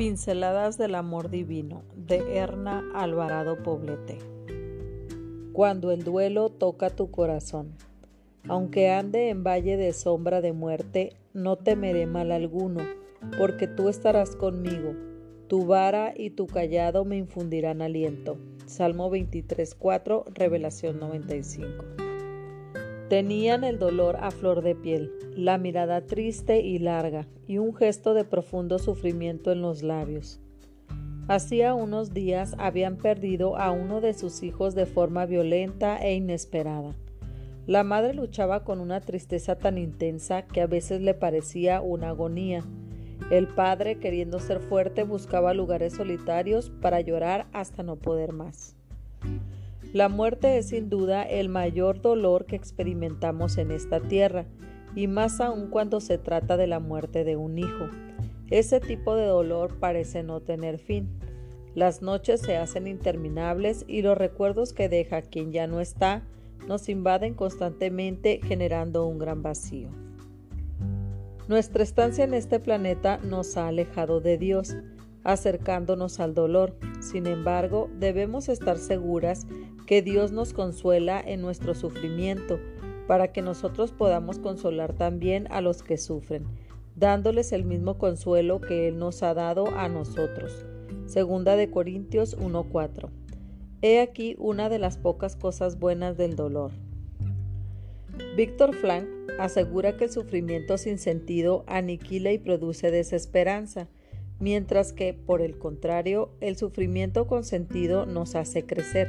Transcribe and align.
Pinceladas 0.00 0.78
del 0.78 0.94
Amor 0.94 1.28
Divino 1.28 1.82
de 1.94 2.38
Erna 2.38 2.82
Alvarado 2.94 3.62
Poblete. 3.62 4.16
Cuando 5.52 5.90
el 5.90 6.04
duelo 6.04 6.48
toca 6.48 6.88
tu 6.88 7.10
corazón. 7.10 7.74
Aunque 8.48 8.88
ande 8.88 9.28
en 9.28 9.44
valle 9.44 9.76
de 9.76 9.92
sombra 9.92 10.40
de 10.40 10.54
muerte, 10.54 11.12
no 11.34 11.56
temeré 11.56 12.06
mal 12.06 12.32
alguno, 12.32 12.80
porque 13.36 13.66
tú 13.66 13.90
estarás 13.90 14.36
conmigo. 14.36 14.94
Tu 15.48 15.66
vara 15.66 16.14
y 16.16 16.30
tu 16.30 16.46
callado 16.46 17.04
me 17.04 17.18
infundirán 17.18 17.82
aliento. 17.82 18.38
Salmo 18.64 19.10
23.4, 19.10 20.24
Revelación 20.32 20.98
95. 20.98 22.09
Tenían 23.10 23.64
el 23.64 23.80
dolor 23.80 24.18
a 24.20 24.30
flor 24.30 24.62
de 24.62 24.76
piel, 24.76 25.10
la 25.34 25.58
mirada 25.58 26.06
triste 26.06 26.60
y 26.60 26.78
larga, 26.78 27.26
y 27.48 27.58
un 27.58 27.74
gesto 27.74 28.14
de 28.14 28.24
profundo 28.24 28.78
sufrimiento 28.78 29.50
en 29.50 29.62
los 29.62 29.82
labios. 29.82 30.40
Hacía 31.26 31.74
unos 31.74 32.14
días 32.14 32.54
habían 32.56 32.98
perdido 32.98 33.56
a 33.56 33.72
uno 33.72 34.00
de 34.00 34.14
sus 34.14 34.44
hijos 34.44 34.76
de 34.76 34.86
forma 34.86 35.26
violenta 35.26 35.96
e 35.96 36.14
inesperada. 36.14 36.94
La 37.66 37.82
madre 37.82 38.14
luchaba 38.14 38.62
con 38.62 38.78
una 38.78 39.00
tristeza 39.00 39.58
tan 39.58 39.76
intensa 39.76 40.42
que 40.42 40.60
a 40.60 40.68
veces 40.68 41.00
le 41.00 41.14
parecía 41.14 41.80
una 41.80 42.10
agonía. 42.10 42.62
El 43.32 43.48
padre, 43.48 43.98
queriendo 43.98 44.38
ser 44.38 44.60
fuerte, 44.60 45.02
buscaba 45.02 45.52
lugares 45.52 45.94
solitarios 45.94 46.70
para 46.80 47.00
llorar 47.00 47.48
hasta 47.52 47.82
no 47.82 47.96
poder 47.96 48.32
más. 48.32 48.76
La 49.92 50.08
muerte 50.08 50.56
es 50.56 50.68
sin 50.68 50.88
duda 50.88 51.24
el 51.24 51.48
mayor 51.48 52.00
dolor 52.00 52.46
que 52.46 52.54
experimentamos 52.54 53.58
en 53.58 53.72
esta 53.72 54.00
tierra, 54.00 54.46
y 54.94 55.08
más 55.08 55.40
aún 55.40 55.68
cuando 55.68 56.00
se 56.00 56.16
trata 56.16 56.56
de 56.56 56.68
la 56.68 56.78
muerte 56.78 57.24
de 57.24 57.36
un 57.36 57.58
hijo. 57.58 57.88
Ese 58.50 58.80
tipo 58.80 59.16
de 59.16 59.26
dolor 59.26 59.78
parece 59.80 60.22
no 60.22 60.40
tener 60.40 60.78
fin. 60.78 61.08
Las 61.74 62.02
noches 62.02 62.40
se 62.40 62.56
hacen 62.56 62.86
interminables 62.86 63.84
y 63.88 64.02
los 64.02 64.16
recuerdos 64.16 64.72
que 64.72 64.88
deja 64.88 65.22
quien 65.22 65.52
ya 65.52 65.66
no 65.66 65.80
está 65.80 66.22
nos 66.66 66.88
invaden 66.88 67.34
constantemente 67.34 68.40
generando 68.44 69.06
un 69.06 69.18
gran 69.18 69.42
vacío. 69.42 69.88
Nuestra 71.48 71.82
estancia 71.82 72.22
en 72.22 72.34
este 72.34 72.60
planeta 72.60 73.18
nos 73.18 73.56
ha 73.56 73.66
alejado 73.66 74.20
de 74.20 74.38
Dios, 74.38 74.76
acercándonos 75.24 76.20
al 76.20 76.34
dolor. 76.34 76.76
Sin 77.00 77.26
embargo, 77.26 77.90
debemos 77.98 78.48
estar 78.48 78.78
seguras 78.78 79.46
que 79.86 80.02
Dios 80.02 80.32
nos 80.32 80.52
consuela 80.52 81.20
en 81.20 81.40
nuestro 81.40 81.74
sufrimiento, 81.74 82.58
para 83.06 83.32
que 83.32 83.42
nosotros 83.42 83.90
podamos 83.90 84.38
consolar 84.38 84.92
también 84.92 85.48
a 85.50 85.60
los 85.60 85.82
que 85.82 85.98
sufren, 85.98 86.44
dándoles 86.94 87.52
el 87.52 87.64
mismo 87.64 87.98
consuelo 87.98 88.60
que 88.60 88.86
Él 88.86 88.98
nos 88.98 89.22
ha 89.22 89.34
dado 89.34 89.66
a 89.76 89.88
nosotros. 89.88 90.64
Segunda 91.06 91.56
de 91.56 91.70
Corintios 91.70 92.36
1:4. 92.38 93.10
He 93.82 94.00
aquí 94.00 94.36
una 94.38 94.68
de 94.68 94.78
las 94.78 94.96
pocas 94.96 95.34
cosas 95.34 95.78
buenas 95.78 96.16
del 96.16 96.36
dolor. 96.36 96.70
Víctor 98.36 98.74
Frank 98.74 99.06
asegura 99.38 99.96
que 99.96 100.04
el 100.04 100.10
sufrimiento 100.10 100.78
sin 100.78 100.98
sentido 100.98 101.64
aniquila 101.66 102.30
y 102.30 102.38
produce 102.38 102.90
desesperanza, 102.90 103.88
mientras 104.40 104.92
que, 104.92 105.14
por 105.14 105.42
el 105.42 105.58
contrario, 105.58 106.30
el 106.40 106.56
sufrimiento 106.56 107.26
con 107.26 107.44
sentido 107.44 108.06
nos 108.06 108.34
hace 108.34 108.66
crecer. 108.66 109.08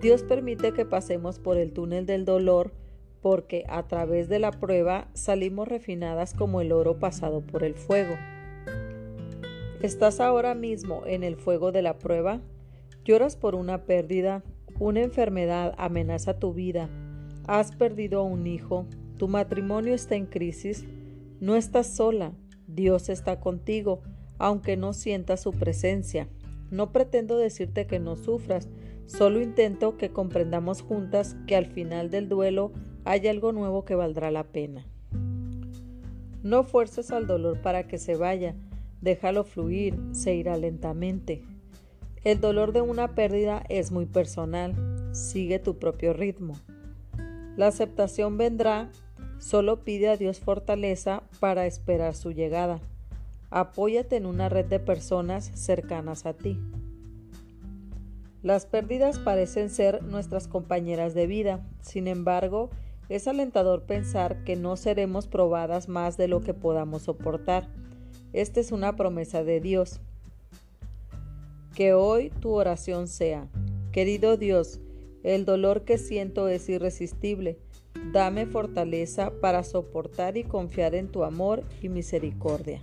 Dios 0.00 0.24
permite 0.24 0.72
que 0.72 0.84
pasemos 0.84 1.38
por 1.38 1.58
el 1.58 1.72
túnel 1.72 2.06
del 2.06 2.24
dolor 2.24 2.72
porque 3.20 3.64
a 3.68 3.86
través 3.86 4.28
de 4.28 4.40
la 4.40 4.50
prueba 4.50 5.08
salimos 5.14 5.68
refinadas 5.68 6.34
como 6.34 6.60
el 6.60 6.72
oro 6.72 6.98
pasado 6.98 7.40
por 7.40 7.62
el 7.62 7.74
fuego. 7.74 8.16
¿Estás 9.80 10.18
ahora 10.18 10.54
mismo 10.54 11.02
en 11.06 11.22
el 11.22 11.36
fuego 11.36 11.70
de 11.70 11.82
la 11.82 11.98
prueba? 11.98 12.40
¿Lloras 13.04 13.36
por 13.36 13.54
una 13.54 13.84
pérdida? 13.84 14.42
¿Una 14.80 15.02
enfermedad 15.02 15.74
amenaza 15.78 16.38
tu 16.38 16.52
vida? 16.52 16.88
¿Has 17.46 17.74
perdido 17.76 18.24
un 18.24 18.46
hijo? 18.46 18.86
¿Tu 19.18 19.28
matrimonio 19.28 19.94
está 19.94 20.16
en 20.16 20.26
crisis? 20.26 20.84
No 21.40 21.54
estás 21.54 21.86
sola. 21.86 22.32
Dios 22.66 23.08
está 23.08 23.38
contigo, 23.38 24.02
aunque 24.38 24.76
no 24.76 24.92
sientas 24.92 25.42
su 25.42 25.52
presencia. 25.52 26.28
No 26.70 26.92
pretendo 26.92 27.36
decirte 27.36 27.86
que 27.86 27.98
no 27.98 28.16
sufras, 28.16 28.68
Solo 29.06 29.42
intento 29.42 29.98
que 29.98 30.10
comprendamos 30.10 30.80
juntas 30.80 31.36
que 31.46 31.54
al 31.56 31.66
final 31.66 32.10
del 32.10 32.28
duelo 32.28 32.72
hay 33.04 33.26
algo 33.28 33.52
nuevo 33.52 33.84
que 33.84 33.94
valdrá 33.94 34.30
la 34.30 34.44
pena. 34.44 34.86
No 36.42 36.64
fuerces 36.64 37.10
al 37.10 37.26
dolor 37.26 37.60
para 37.60 37.86
que 37.86 37.98
se 37.98 38.16
vaya, 38.16 38.54
déjalo 39.00 39.44
fluir, 39.44 39.98
se 40.12 40.34
irá 40.34 40.56
lentamente. 40.56 41.42
El 42.24 42.40
dolor 42.40 42.72
de 42.72 42.80
una 42.80 43.14
pérdida 43.14 43.62
es 43.68 43.92
muy 43.92 44.06
personal, 44.06 44.74
sigue 45.12 45.58
tu 45.58 45.78
propio 45.78 46.14
ritmo. 46.14 46.54
La 47.56 47.66
aceptación 47.66 48.38
vendrá, 48.38 48.90
solo 49.38 49.84
pide 49.84 50.08
a 50.08 50.16
Dios 50.16 50.40
fortaleza 50.40 51.22
para 51.38 51.66
esperar 51.66 52.14
su 52.14 52.32
llegada. 52.32 52.80
Apóyate 53.54 54.16
en 54.16 54.24
una 54.24 54.48
red 54.48 54.64
de 54.64 54.80
personas 54.80 55.50
cercanas 55.54 56.24
a 56.24 56.32
ti. 56.32 56.58
Las 58.42 58.64
pérdidas 58.64 59.18
parecen 59.18 59.68
ser 59.68 60.02
nuestras 60.02 60.48
compañeras 60.48 61.12
de 61.12 61.26
vida, 61.26 61.62
sin 61.82 62.08
embargo, 62.08 62.70
es 63.10 63.28
alentador 63.28 63.82
pensar 63.82 64.42
que 64.44 64.56
no 64.56 64.78
seremos 64.78 65.26
probadas 65.26 65.86
más 65.90 66.16
de 66.16 66.28
lo 66.28 66.40
que 66.40 66.54
podamos 66.54 67.02
soportar. 67.02 67.68
Esta 68.32 68.58
es 68.58 68.72
una 68.72 68.96
promesa 68.96 69.44
de 69.44 69.60
Dios. 69.60 70.00
Que 71.74 71.92
hoy 71.92 72.30
tu 72.40 72.52
oración 72.52 73.06
sea, 73.06 73.48
querido 73.92 74.38
Dios, 74.38 74.80
el 75.24 75.44
dolor 75.44 75.84
que 75.84 75.98
siento 75.98 76.48
es 76.48 76.70
irresistible. 76.70 77.58
Dame 78.14 78.46
fortaleza 78.46 79.30
para 79.42 79.62
soportar 79.62 80.38
y 80.38 80.44
confiar 80.44 80.94
en 80.94 81.08
tu 81.08 81.22
amor 81.22 81.64
y 81.82 81.90
misericordia. 81.90 82.80